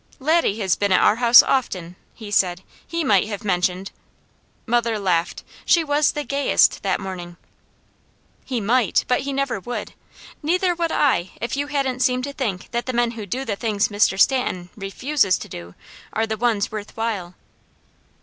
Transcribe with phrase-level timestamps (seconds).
[0.17, 2.63] "Laddie has been at our house often," he said.
[2.87, 3.91] "He might have mentioned"
[4.65, 5.43] Mother laughed.
[5.63, 7.37] She was the gayest that morning.
[8.43, 9.93] "He 'might,' but he never would.
[10.41, 13.55] Neither would I if you hadn't seemed to think that the men who do the
[13.55, 14.19] things Mr.
[14.19, 15.75] Stanton REFUSES to do
[16.13, 17.35] are the ones worth while."